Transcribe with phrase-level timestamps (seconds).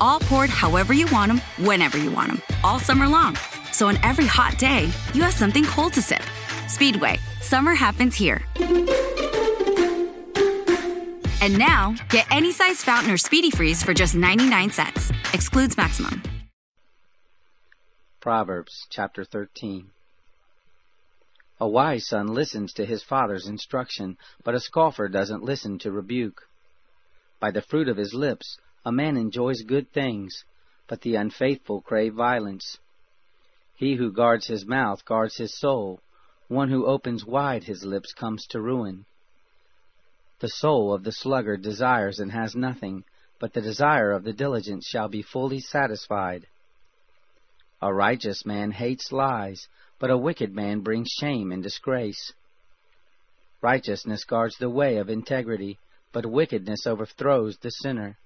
[0.00, 3.36] All poured however you want them, whenever you want them, all summer long.
[3.72, 6.22] So on every hot day, you have something cold to sip.
[6.68, 8.42] Speedway, summer happens here.
[11.40, 15.12] And now, get any size fountain or speedy freeze for just 99 cents.
[15.34, 16.22] Excludes maximum.
[18.20, 19.90] Proverbs chapter 13.
[21.60, 26.48] A wise son listens to his father's instruction, but a scoffer doesn't listen to rebuke.
[27.38, 30.44] By the fruit of his lips a man enjoys good things,
[30.86, 32.78] but the unfaithful crave violence.
[33.76, 36.00] He who guards his mouth guards his soul.
[36.48, 39.06] One who opens wide his lips comes to ruin.
[40.40, 43.04] The soul of the sluggard desires and has nothing,
[43.40, 46.46] but the desire of the diligent shall be fully satisfied.
[47.80, 49.66] A righteous man hates lies,
[49.98, 52.32] but a wicked man brings shame and disgrace.
[53.62, 55.78] Righteousness guards the way of integrity,
[56.12, 58.18] but wickedness overthrows the sinner.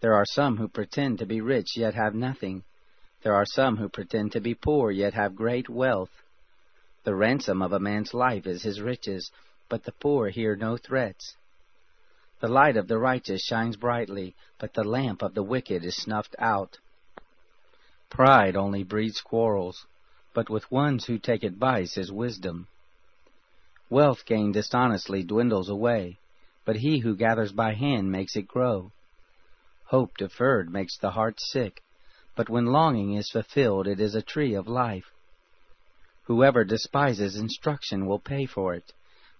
[0.00, 2.64] There are some who pretend to be rich yet have nothing.
[3.22, 6.22] There are some who pretend to be poor yet have great wealth.
[7.04, 9.30] The ransom of a man's life is his riches,
[9.68, 11.36] but the poor hear no threats.
[12.40, 16.34] The light of the righteous shines brightly, but the lamp of the wicked is snuffed
[16.38, 16.78] out.
[18.08, 19.84] Pride only breeds quarrels,
[20.32, 22.66] but with ones who take advice is wisdom.
[23.90, 26.18] Wealth gained dishonestly dwindles away,
[26.64, 28.90] but he who gathers by hand makes it grow.
[29.90, 31.82] Hope deferred makes the heart sick,
[32.36, 35.10] but when longing is fulfilled it is a tree of life.
[36.26, 38.92] Whoever despises instruction will pay for it,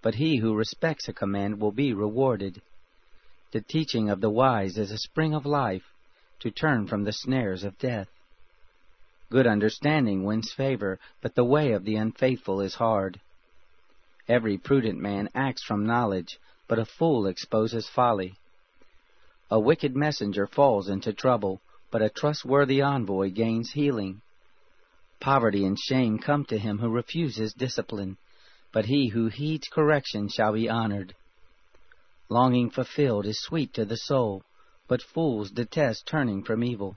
[0.03, 2.61] but he who respects a command will be rewarded.
[3.53, 5.95] The teaching of the wise is a spring of life,
[6.41, 8.09] to turn from the snares of death.
[9.31, 13.21] Good understanding wins favor, but the way of the unfaithful is hard.
[14.27, 18.35] Every prudent man acts from knowledge, but a fool exposes folly.
[19.53, 24.23] A wicked messenger falls into trouble, but a trustworthy envoy gains healing.
[25.19, 28.17] Poverty and shame come to him who refuses discipline,
[28.73, 31.17] but he who heeds correction shall be honored.
[32.29, 34.45] Longing fulfilled is sweet to the soul,
[34.87, 36.97] but fools detest turning from evil.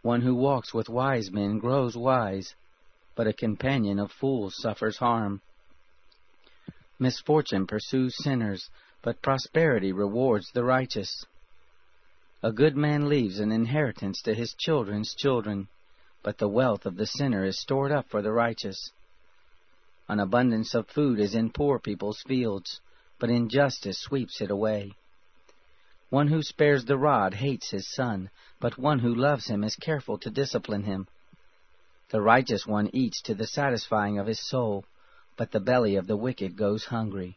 [0.00, 2.54] One who walks with wise men grows wise,
[3.14, 5.42] but a companion of fools suffers harm.
[6.98, 8.70] Misfortune pursues sinners,
[9.02, 11.26] but prosperity rewards the righteous.
[12.42, 15.68] A good man leaves an inheritance to his children's children,
[16.22, 18.92] but the wealth of the sinner is stored up for the righteous.
[20.08, 22.80] An abundance of food is in poor people's fields,
[23.18, 24.92] but injustice sweeps it away.
[26.08, 30.16] One who spares the rod hates his son, but one who loves him is careful
[30.20, 31.08] to discipline him.
[32.08, 34.86] The righteous one eats to the satisfying of his soul,
[35.36, 37.36] but the belly of the wicked goes hungry.